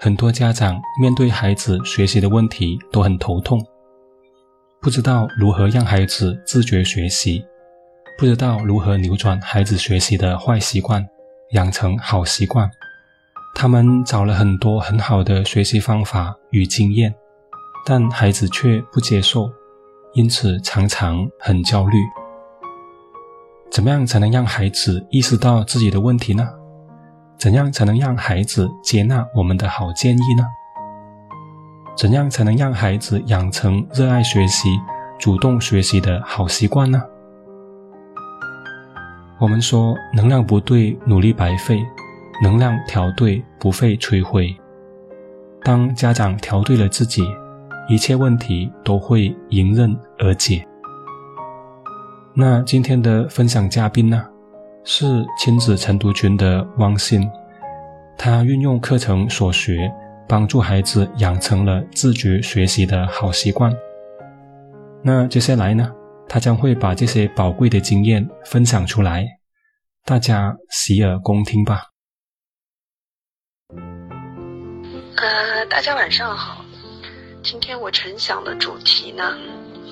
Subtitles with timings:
[0.00, 3.60] 很多家长面对孩子学习的问题都很头痛，
[4.80, 7.44] 不知道如何让孩子自觉学习，
[8.16, 11.04] 不知道如何扭转孩子学习的坏习惯，
[11.50, 12.70] 养成好习惯。
[13.56, 17.12] 他们找了很多很好的学习方法与经验，
[17.84, 19.50] 但孩子却不接受，
[20.14, 21.98] 因此常常很焦虑。
[23.68, 26.48] 怎么样才能让孩子意识到自己的问题呢？
[27.38, 30.44] 怎样才能让孩子接纳我们的好建议呢？
[31.96, 34.68] 怎样才能让孩子养成热爱学习、
[35.20, 37.00] 主动学习的好习惯呢？
[39.38, 41.78] 我们说，能量不对，努力白费；
[42.42, 44.52] 能量调对，不费吹灰。
[45.62, 47.22] 当家长调对了自己，
[47.88, 50.66] 一切问题都会迎刃而解。
[52.34, 54.24] 那今天的分享嘉宾呢？
[54.84, 57.30] 是亲子晨读群的汪鑫，
[58.18, 59.88] 他运用课程所学，
[60.28, 63.72] 帮助孩子养成了自觉学习的好习惯。
[65.04, 65.92] 那接下来呢，
[66.28, 69.24] 他将会把这些宝贵的经验分享出来，
[70.04, 71.84] 大家洗耳恭听吧。
[75.14, 76.64] 呃，大家晚上好，
[77.44, 79.38] 今天我陈想的主题呢，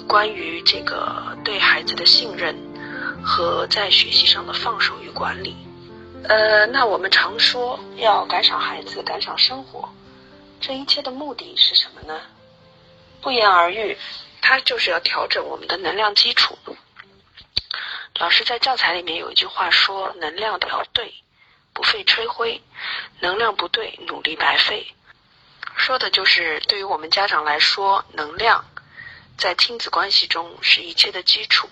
[0.08, 2.56] 关于这个对孩子的信任。
[3.28, 5.56] 和在学习上的放手与管理，
[6.24, 9.88] 呃，那我们常说要赶上孩子，赶上生活，
[10.60, 12.20] 这一切的目的是什么呢？
[13.20, 13.96] 不言而喻，
[14.40, 16.58] 它就是要调整我们的能量基础。
[18.18, 21.14] 老师在教材里面有一句话说：“能量调对，
[21.72, 22.60] 不费吹灰；
[23.20, 24.94] 能量不对，努力白费。”
[25.76, 28.64] 说的就是对于我们家长来说，能量
[29.36, 31.68] 在亲子关系中是一切的基础。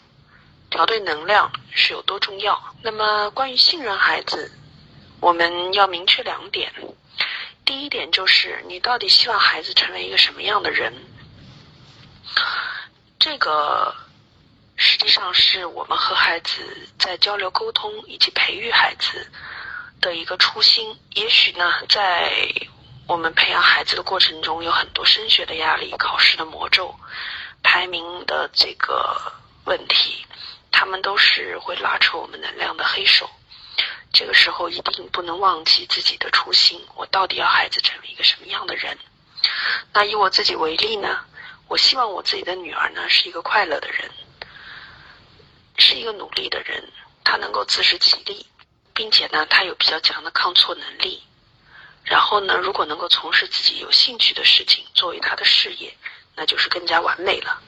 [0.75, 2.61] 调对能量是有多重要？
[2.83, 4.51] 那么关于信任孩子，
[5.21, 6.73] 我们要明确两点。
[7.65, 10.93] 第一点就是你到底希望孩子成为一个什么样的人？
[13.21, 13.95] 这个
[14.75, 19.31] 实际上是我们和孩子在交流沟通以及培育孩子
[20.01, 20.99] 的一个初心。
[21.13, 22.53] 也许呢，在
[23.07, 26.93] 我们培养孩子的过程中，有很多升学的压力、考试的魔咒、
[27.63, 29.33] 排名的这个
[29.67, 30.27] 问题。
[30.77, 33.31] 他们都是会拉扯我们能量的黑手，
[34.13, 36.85] 这个时候一定不能忘记自己的初心。
[36.97, 38.99] 我到底要孩子成为一个什么样的人？
[39.93, 41.21] 那以我自己为例呢？
[41.69, 44.11] 我希望我自己的女儿呢是一个快乐的人，
[45.79, 46.93] 是一个努力的人，
[47.23, 48.45] 她能够自食其力，
[48.93, 51.23] 并且呢，她有比较强的抗挫能力。
[52.03, 55.97] 然后呢，如果能够从事自己有兴趣的事情作为她的事业，
[56.35, 57.63] 那就是更加完美了。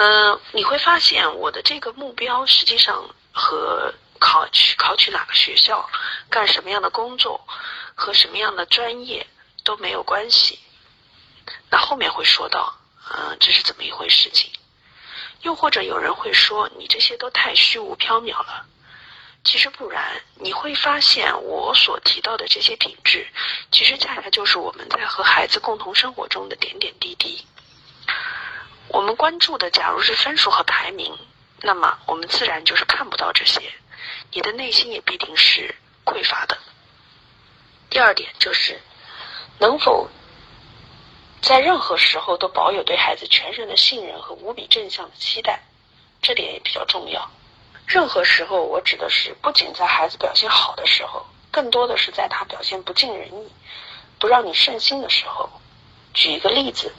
[0.00, 5.90] 嗯，你会发现我的这个目标实际上和考取考取哪个学校、
[6.30, 7.44] 干什么样的工作
[7.96, 9.26] 和什么样的专业
[9.64, 10.60] 都没有关系。
[11.68, 12.72] 那后面会说到，
[13.10, 14.48] 嗯，这是怎么一回事情？
[15.42, 18.64] 又或者有人会说，你这些都太虚无缥缈了。
[19.42, 23.26] 其实不然，你会发现我所提到的这些品质，
[23.72, 27.44] 其实恰恰就是我们在和孩子共同生活中的点点滴滴。
[28.88, 31.16] 我们关注的，假如是分数和排名，
[31.60, 33.60] 那么我们自然就是看不到这些，
[34.32, 36.56] 你的内心也必定是匮乏的。
[37.90, 38.80] 第二点就是，
[39.58, 40.08] 能否
[41.42, 45.60] 在任何时候都保有对孩子全然的信任和无比正向的期待，
[46.22, 47.30] 这点也比较重要。
[47.86, 53.52] 任何时候，我指的是不仅在孩子表现好的时候，更多的是在他表现不尽人意、
[54.18, 55.50] 不让你顺心的时候。
[56.14, 56.90] 举一个例子。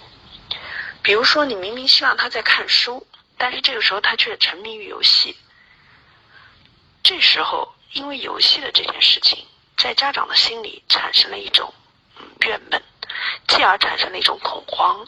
[1.01, 5.35] 比如说，你明明希望他在看书，但是这个时候他却沉迷于游戏。
[7.01, 9.45] 这时候，因为游戏的这件事情，
[9.77, 11.73] 在家长的心里产生了一种
[12.41, 12.81] 怨闷，
[13.47, 15.07] 继而产生了一种恐慌。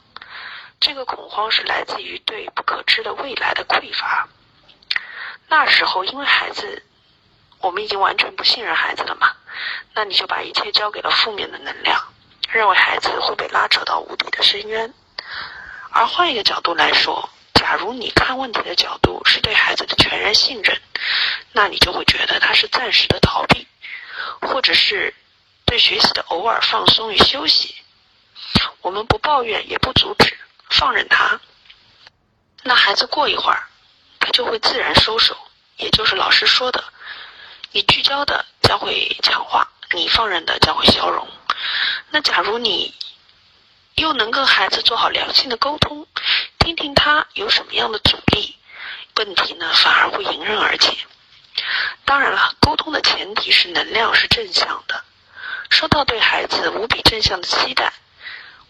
[0.79, 4.27] 这个恐慌是来自于对不可知的未来的匮乏。
[5.47, 6.83] 那时候，因为孩子，
[7.59, 9.31] 我们已经完全不信任孩子了嘛，
[9.93, 12.01] 那你就把一切交给了负面的能量，
[12.49, 14.91] 认为孩子会被拉扯到无底的深渊。
[15.93, 20.81] 而换一个角度来说，假如你看问题的角度是对孩子的全然信任，
[21.51, 23.67] 那你就会觉得他是暂时的逃避，
[24.41, 25.13] 或者是
[25.65, 27.75] 对学习的偶尔放松与休息。
[28.81, 30.37] 我们不抱怨，也不阻止，
[30.69, 31.39] 放任他。
[32.63, 33.67] 那孩子过一会儿，
[34.19, 35.37] 他就会自然收手，
[35.75, 36.83] 也就是老师说的，
[37.71, 41.27] 你聚焦的将会强化，你放任的将会消融。
[42.11, 42.95] 那假如你。
[43.95, 46.07] 又能跟孩子做好良性的沟通，
[46.59, 48.55] 听听他有什么样的阻力，
[49.15, 50.95] 问题呢反而会迎刃而解。
[52.05, 55.03] 当然了，沟通的前提是能量是正向的。
[55.69, 57.93] 说到对孩子无比正向的期待，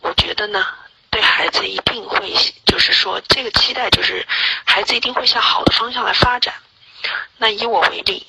[0.02, 0.66] 我觉得呢，
[1.10, 2.36] 对孩子一定会，
[2.66, 4.26] 就是说这个期待就是
[4.66, 6.54] 孩子一定会向好的方向来发展。
[7.38, 8.28] 那以我为例，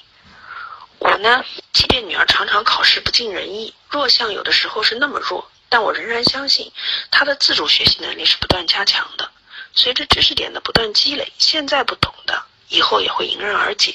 [0.99, 6.71] 我呢，即便女儿常常考试不尽人意，弱项有的时候是那么弱，但我仍然相信
[7.11, 9.31] 他的自主学习能力是不断加强的。
[9.75, 13.95] 随着知识点的不断积累，现在不懂的，以后也会迎刃而解。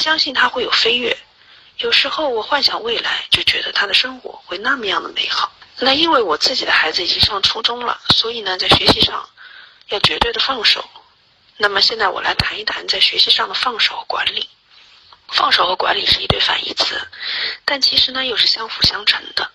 [0.00, 1.14] 相信他会有飞跃。
[1.76, 5.52] 有时候我幻想未来，就觉得他的生活会那么样的美好。
[5.80, 9.28] 那因为我自己的孩子已经上初中了，所以呢，在学习上
[9.88, 10.82] 要绝对的放手。
[11.58, 14.48] 那么现在我来谈一谈在学习上的放手和管理。
[15.28, 16.98] 放手和管理是一对反义词，
[17.66, 19.50] 但其实呢又是相辅相成的。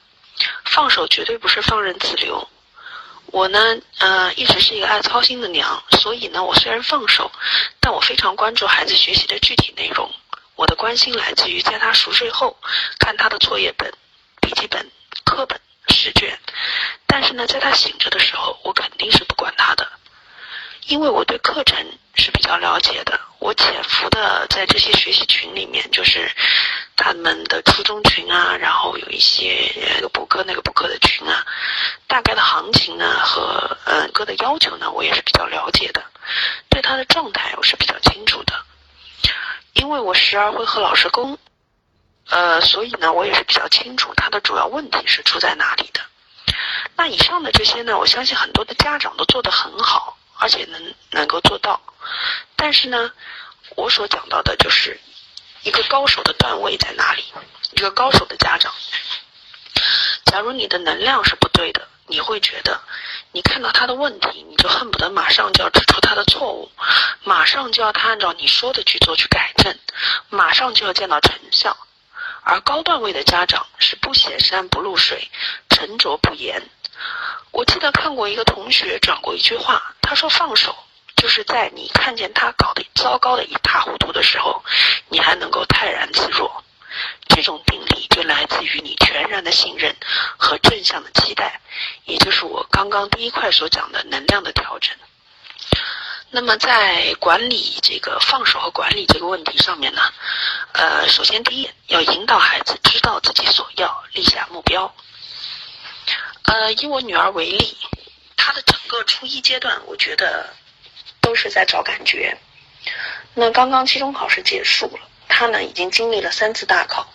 [0.66, 2.48] 放手绝对不是放任自流。
[3.28, 3.60] 我呢，
[3.98, 7.30] 呃，一直是一个爱操心的娘，所以呢，我虽然放手，
[7.82, 10.10] 但我非常关注孩子学习的具体内容。
[10.56, 12.58] 我的关心来自于在他熟睡后
[13.00, 13.92] 看他的作业本、
[14.42, 14.90] 笔记本、
[15.26, 16.40] 课本、试卷，
[17.06, 19.88] 但是呢，在他醒着的时候，我肯定是不管他的。
[20.88, 21.78] 因为我对课程
[22.16, 26.32] 是比较了解的，我潜伏的在这些学习群里面，就是
[26.98, 31.46] 他们的初中群啊，然后有一些那个补课那个补课的群啊，
[32.08, 36.04] 大概的行情呢和嗯哥的要求呢，我也是比较了解的，
[36.70, 38.54] 对他的状态我是比较清楚的，
[39.74, 41.40] 因为我时而会和老师沟，
[42.30, 46.02] 呃，所以呢，我也是比较清楚他的主要问题是出在哪里的。
[46.98, 50.18] 那以上的这些呢，我相信很多的家长都做得很好。
[50.40, 51.82] 而且能能够做到，
[52.56, 53.12] 但是呢，
[53.76, 55.00] 我所讲到的就是
[55.64, 57.24] 一个高手的段位在哪里？
[57.72, 58.74] 一个高手的家长，
[60.26, 62.80] 假如你的能量是不对的，你会觉得
[63.32, 66.72] 你看到他的问题，你就恨不得马上就要指出他的错误，
[67.24, 69.78] 马上就要他按照你说的去做去改正，
[70.30, 71.76] 马上就要见到成效。
[72.44, 75.30] 而高段位的家长是不显山不露水，
[75.70, 76.64] 沉着不言。
[77.52, 80.76] 我记得看过一个同学转过一句话，他说：“放手，
[81.18, 84.64] 就是在你看见他搞得糟糕的一塌糊涂的时候，
[85.10, 86.64] 你还能够泰然自若。
[87.28, 89.96] 这种定力就来自于你全然的信任
[90.38, 91.60] 和正向的期待，
[92.06, 94.96] 也就是我刚刚第一块所讲的能量的调整。
[96.32, 100.02] 那么在管理这个放手和管理这个问题上面呢，
[100.74, 104.94] 呃，首先第一要引导孩子知道自己所要，立下目标。”
[106.44, 107.78] 呃，以我女儿为例，
[108.36, 110.54] 她的整个初一阶段，我觉得
[111.28, 112.38] 都是在找感觉。
[113.34, 117.06] 那刚刚期中考试结束了，他呢已经经历了三次大考。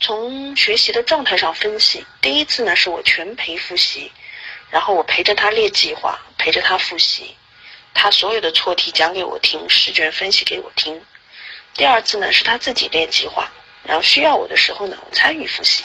[0.00, 4.10] 从学习的状态上分析，第一次呢是我全陪复习，
[4.70, 7.36] 然后我陪着他列计划，陪着他复习，
[7.94, 11.00] 他所有的错题讲给我听，试卷分析给我听。
[11.74, 13.48] 第二次呢是他自己列计划，
[13.84, 15.84] 然后需要我的时候呢，我参与复习。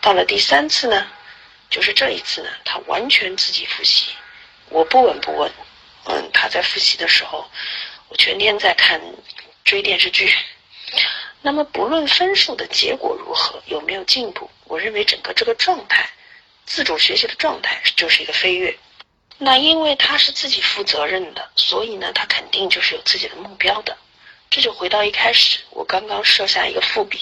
[0.00, 1.04] 到了第三次呢。
[1.68, 4.12] 就是这一次呢，他完全自己复习，
[4.68, 5.50] 我不闻不问。
[6.08, 7.48] 嗯，他在复习的时候，
[8.08, 9.00] 我全天在看
[9.64, 10.32] 追电视剧。
[11.42, 16.08] 那么不论分数的结果如何，有没有进步，我认为整个这个状态，
[16.64, 18.76] 自主学习的状态就是一个飞跃。
[19.38, 23.96] 那因为他是自己负责任的，所以呢，他肯定就是有自己的目标的。
[24.48, 27.20] 这就回到一开始，我刚刚设下一个伏笔。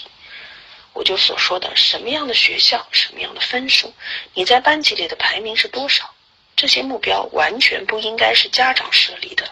[0.92, 3.92] 我就所说的什么样的学校，什么样的分数，
[4.32, 6.13] 你在班级里的排名是多少？
[6.56, 9.50] 这些目标完全不应该是家长设立的，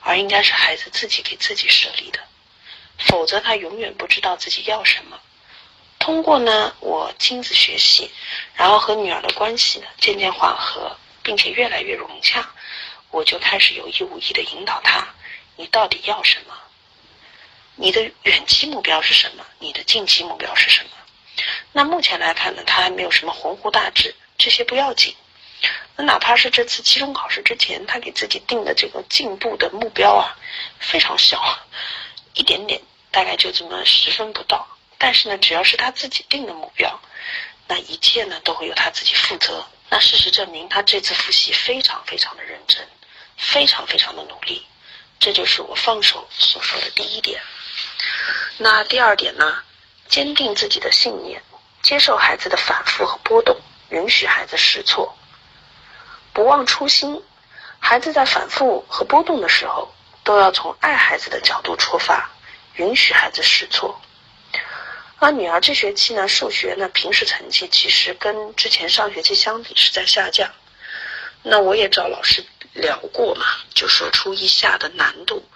[0.00, 2.18] 而应该是孩子自己给自己设立的。
[2.98, 5.18] 否则他永远不知道自己要什么。
[5.98, 8.10] 通过呢，我亲自学习，
[8.54, 12.48] 然后和女儿的关系呢渐渐缓和，并且越来越融洽，
[13.10, 15.06] 我就开始有意无意的引导他：
[15.56, 16.54] 你到底要什么？
[17.76, 19.46] 你的远期目标是什么？
[19.58, 20.90] 你的近期目标是什么？
[21.72, 25.14] 那目前来看呢，他还没有什么鸿鹄大志，这些不要紧。
[26.02, 30.36] 哪怕是这次期中考试之前，他给自己定的这个进步的目标啊，
[30.78, 31.42] 非常小，
[32.34, 32.80] 一点点，
[33.10, 34.66] 大概就这么十分不到。
[34.98, 37.00] 但是呢，只要是他自己定的目标，
[37.66, 39.66] 那一切呢都会由他自己负责。
[39.88, 42.86] 那事实证明，他这次复习非常非常的认真，
[43.36, 44.66] 非常非常的努力。
[45.18, 47.40] 这就是我放手所说的第一点。
[48.58, 49.62] 那第二点呢？
[50.08, 51.40] 坚定自己的信念，
[51.82, 53.56] 接受孩子的反复和波动，
[53.90, 55.16] 允许孩子试错，
[56.40, 57.22] 不忘初心。
[57.78, 59.94] 孩子在反复和波动的时候，
[60.24, 62.30] 都要从爱孩子的角度出发，
[62.76, 64.00] 允许孩子试错。
[65.18, 70.50] 而女儿这学期呢，数学呢，平时成绩其实跟之前上学期相比是在下降。
[71.42, 72.42] 那我也找老师
[72.72, 73.44] 聊过嘛，
[73.74, 75.46] 就说初一下的难度。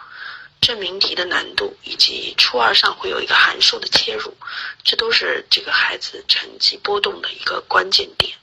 [0.61, 4.37] 证明题的难度，以及初二上会有一个函数的切入，
[4.83, 8.37] 这都是这个孩子成绩波动的一个关键点。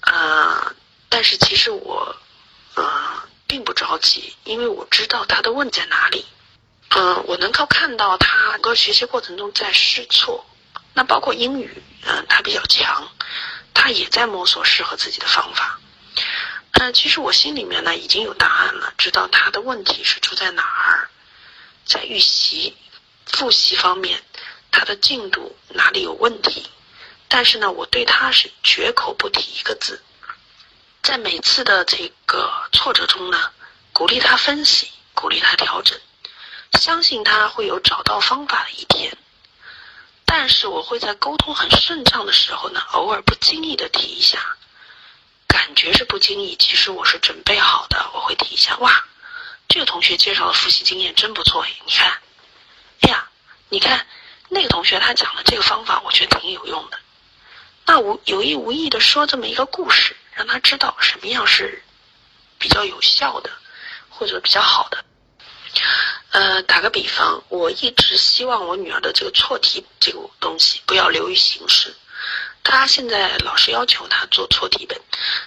[0.00, 0.74] 啊，
[1.10, 2.16] 但是其实我，
[2.76, 6.24] 呃，并不着急，因为我知道他的问在哪里。
[6.96, 10.46] 嗯，我能够看到他个学习过程中在试错，
[10.94, 13.06] 那包括英语，嗯，他比较强，
[13.74, 15.78] 他也在摸索适合自己的方法。
[16.72, 21.10] 嗯，其实我心里面呢已经有答案了，知道他的问题是出在哪儿，
[21.84, 22.76] 在预习、
[23.26, 24.22] 复习方面，
[24.70, 26.70] 他的进度哪里有问题。
[27.28, 30.02] 但是呢，我对他是绝口不提一个字，
[31.10, 33.50] 在每次的这个挫折中呢，
[33.92, 35.98] 鼓励他分析，鼓励他调整。
[36.74, 39.18] 相信他会有找到方法的一天，
[40.24, 44.38] 但是我会在沟通很顺畅的时候呢，偶尔不经意的提一下，
[45.48, 48.76] 感觉是不经意，其实我是准备好的，我会提一下。
[48.76, 49.04] 哇，
[49.66, 52.20] 这个同学介绍的复习经验真不错诶，你看，
[53.00, 53.28] 哎呀，
[53.68, 54.06] 你看
[54.48, 56.96] 那个同学他讲的这个方法，我觉得挺有用的。
[57.84, 61.82] 那无有意无意的说这么一个故事，让他知道什么样是
[62.58, 63.50] 比较有效的，
[64.08, 65.04] 或者比较好的。
[66.30, 71.94] 呃，打个比方，我一直希望我女儿的这个错题这个东西不要流于形式。
[72.64, 74.98] 她现在老师要求她做错题本，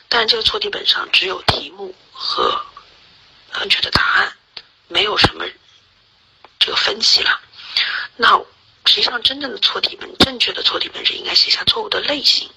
[0.10, 2.64] 但这个错题本上只有题目和
[3.54, 4.38] 正确的答案，
[4.90, 5.44] 没有什么
[6.60, 7.42] 这个分析了。
[8.16, 8.40] 那
[8.86, 12.48] 实际上真正的错题本，正确的错题本是应该写下错误的类型，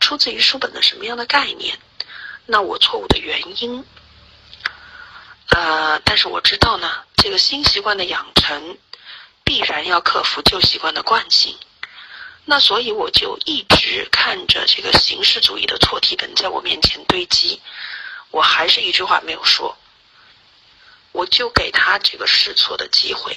[0.00, 1.78] 出自于书本的什么样的概念，
[2.46, 3.84] 那我错误的原因。
[5.50, 8.78] 呃，但是我知道呢，这个新习惯的养成
[9.44, 11.56] 必然要克服旧习惯的惯性。
[12.46, 17.60] 那所以我就一直看着这个形式主义的错题本在我面前堆积，
[18.30, 19.76] 我还是一句话没有说，
[21.12, 23.36] 我就给他这个试错的机会，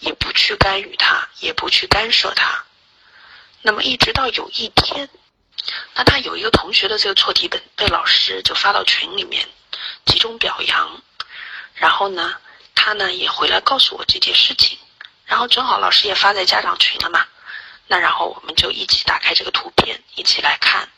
[0.00, 2.64] 也不去干预他，也不去干涉他。
[3.62, 5.08] 那么一直到有一天，
[5.94, 9.46] 那他有一个同学的这个错题本被老师就发到群里面。
[10.06, 11.02] 集中表扬，
[11.74, 12.36] 然后呢，
[12.74, 14.78] 他呢也回来告诉我这件事情，
[15.24, 17.26] 然后正好老师也发在家长群了嘛，
[17.88, 20.88] 那然后我们就一起打开这个图片，一起来看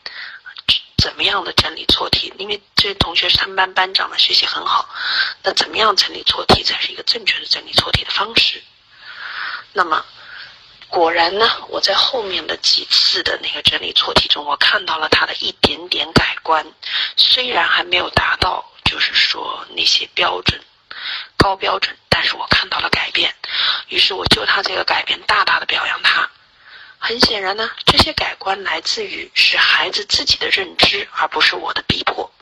[0.98, 4.88] 怎么样的整理错题，因为这同学是他们班班长嘛，学习很好，
[5.42, 8.62] 那怎么样整理错题才是一个正确的整理错题的方式？
[9.72, 10.04] 那么
[10.88, 16.66] 果然呢，我在后面的几次的那个整理错题中，我看到了他的一点点改观，
[17.16, 18.64] 虽然还没有达到。
[18.84, 20.58] 就是说那些标准
[21.36, 23.34] 高标准，但是我看到了改变，
[23.88, 26.26] 于是我就他这个改变大大的表扬他。
[26.98, 32.32] 很显然呢，这些改观来自于是孩子自己的认知，而不是我的逼迫。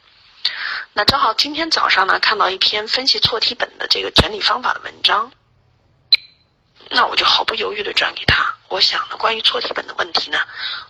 [0.92, 5.32] 那正好今天早上呢，看到一篇分析错题本的这个整理方法的文章，
[6.90, 8.54] 那我就毫不犹豫的转给他。
[8.68, 10.38] 我想呢，关于错题本的问题呢，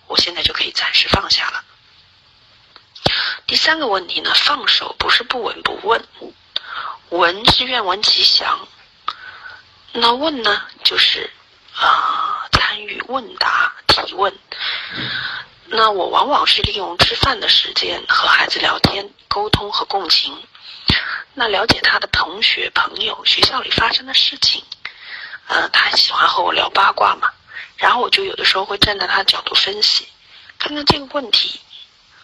[0.06, 1.64] 我现在就可以暂时放下了。
[3.46, 6.04] 第三个问题呢，放手不是不闻不问，
[7.10, 8.66] 闻是愿闻其详，
[9.92, 11.30] 那问呢，就是
[11.74, 14.36] 啊参与问答提问。
[15.68, 20.46] 那我往往是利用吃饭的时间和孩子聊天、沟通和共情，
[21.34, 24.64] 那了解他的同学、朋友、学校里发生的事情。
[25.48, 27.30] 呃，他喜欢和我聊八卦嘛，
[27.76, 30.08] 然后我就有的时候会站在他的角度分析，
[30.58, 31.60] 看看这个问题。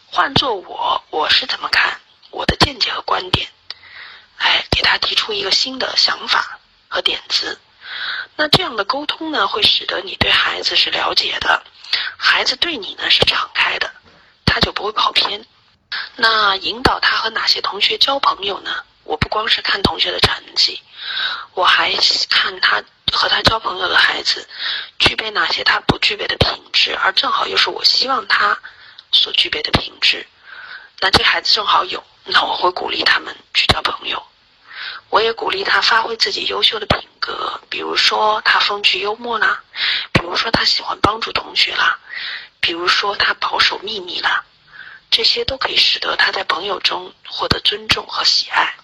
[0.07, 1.99] 换做我，我是怎么看
[2.31, 3.49] 我的见解和观点？
[4.37, 7.59] 哎，给他提出一个新的想法和点子。
[8.37, 11.63] 那这样的沟通呢，会使得你对孩子是了解的，
[12.17, 13.91] 孩子对你呢是敞开的，
[14.45, 15.47] 他就不会跑偏。
[16.17, 18.85] 那引导他和哪些同学交朋友呢？
[19.05, 20.81] 我不光是看同学的成绩，
[21.55, 21.93] 我还
[22.29, 22.83] 看他
[23.23, 24.49] 和他交朋友的孩子
[24.99, 28.59] 具备哪些他不具备的品质，而正好又是我希望他。
[29.13, 30.27] 所具备的品质，
[30.99, 34.21] 那这孩子正好有，那我会鼓励他们去交朋友，
[35.11, 39.63] 我也鼓励他发挥自己优秀的品格，比如说他风趣幽默啦，
[40.13, 41.99] 比如说他喜欢帮助同学啦，
[42.59, 44.45] 比如说他保守秘密啦，
[45.11, 48.75] 这些都可以使得他在朋友中获得尊重和喜爱。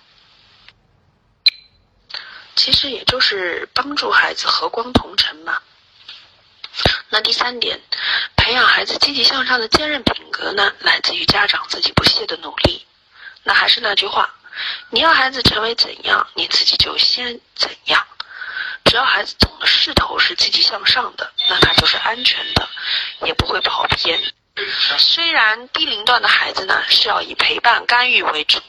[2.58, 5.62] 其实也就是帮助孩子和光同尘嘛。
[7.08, 7.80] 那第三点，
[8.36, 12.84] 培养孩子积极向上的坚韧品格呢，来自于家长自己不懈的努力。
[13.44, 14.34] 那还是那句话，
[14.90, 18.04] 你要孩子成为怎样，你自己就先怎样。
[18.84, 22.68] 只要孩子总的势头是积极向上的，那他就是安全的，
[23.24, 24.20] 也不会跑偏。
[24.98, 28.60] 虽然低龄段的孩子呢是要以陪伴干预为主，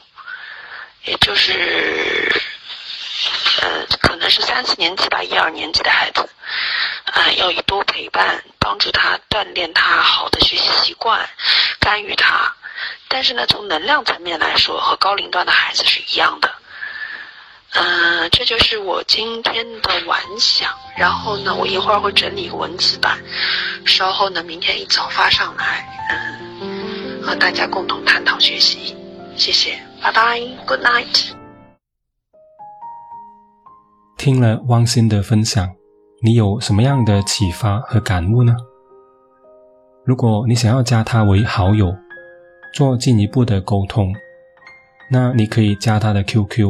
[1.04, 2.40] 也就是
[3.62, 6.28] 呃，可能是三四年级吧，一二年级的孩子，
[7.04, 11.28] 啊，要以多陪伴，帮助他锻炼他好的学习习惯，
[11.78, 12.54] 干预他。
[13.08, 16.50] 但是呢，从能量层面来说，和高龄段的孩子是一样的。
[17.72, 20.72] 嗯，这就是我今天的晚想。
[20.96, 23.18] 然后呢，我一会儿会整理一个文字版，
[23.86, 25.86] 稍后呢，明天一早发上来，
[26.60, 28.96] 嗯，和大家共同探讨学习。
[29.36, 31.39] 谢谢，拜拜，Good night。
[34.20, 35.66] 听了汪鑫的分享，
[36.22, 38.54] 你有什么样的启发和感悟呢？
[40.04, 41.90] 如果你想要加他为好友，
[42.74, 44.14] 做进一步的沟通，
[45.10, 46.68] 那你可以加他的 QQ。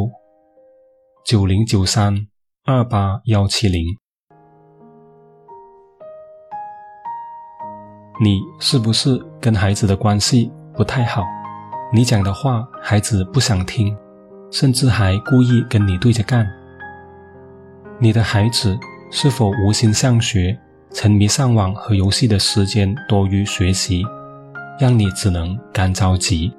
[1.24, 2.14] 九零九三
[2.64, 3.84] 二八幺七零，
[8.22, 11.24] 你是不是跟孩子的关系不太好？
[11.92, 13.92] 你讲的话孩子不想听，
[14.52, 16.48] 甚至还故意跟你对着干。
[18.02, 18.78] 你的孩子
[19.10, 20.58] 是否无心上学，
[20.90, 24.02] 沉迷上网和游戏的时间多于学习，
[24.78, 26.50] 让你只能干着急？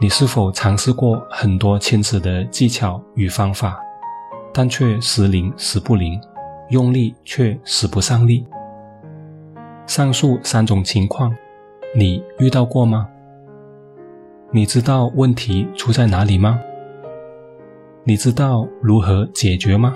[0.00, 3.80] 你是否尝试过很多亲子的技巧与方法，
[4.54, 6.20] 但却时灵时不灵，
[6.68, 8.46] 用力却使不上力？
[9.88, 11.34] 上述三种情况，
[11.96, 13.08] 你遇到过吗？
[14.52, 16.60] 你知道问题出在哪里吗？
[18.10, 19.94] 你知道如何解决吗？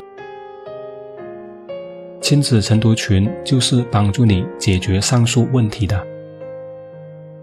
[2.20, 6.00] 亲子晨读群就是帮助你解决上述问题的。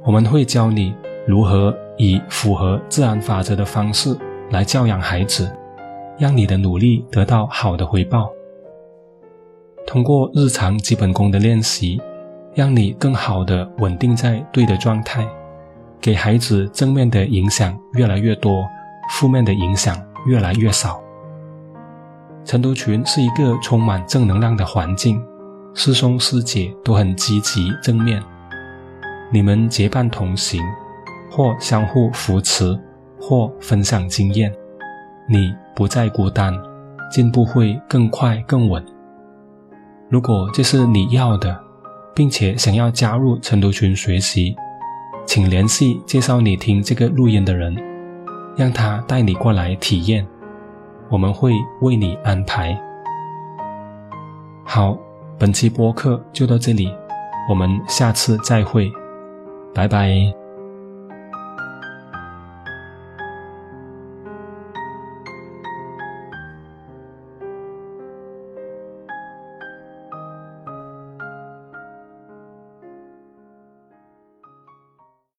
[0.06, 0.96] 我们会教你
[1.28, 1.78] 如何。
[1.98, 4.18] 以符合自然法则的方式
[4.50, 5.52] 来教养孩子，
[6.18, 8.32] 让你的努力得到好的回报。
[9.86, 12.02] 通过日常基本功的练习，
[12.56, 15.28] 让你更好的稳定在对的状态，
[16.00, 18.66] 给孩子正面的影响越来越多，
[19.12, 21.02] 负面的影响越来越少。
[22.44, 25.24] 晨读群是一个充满正能量的环境，
[25.74, 28.22] 师兄师姐都很积极正面，
[29.32, 30.62] 你们结伴同行。
[31.34, 32.78] 或相互扶持，
[33.18, 34.54] 或分享经验，
[35.30, 36.54] 你不再孤单，
[37.10, 38.86] 进步会更快更稳。
[40.10, 41.58] 如果这是你要的，
[42.14, 44.54] 并且想要加入晨读群学习，
[45.26, 47.74] 请联系介绍你听这个录音的人，
[48.56, 50.26] 让他带你过来体验，
[51.10, 52.78] 我们会为你安排。
[54.64, 54.98] 好，
[55.38, 56.94] 本期播客就到这里，
[57.50, 58.92] 我们下次再会，
[59.74, 60.41] 拜拜。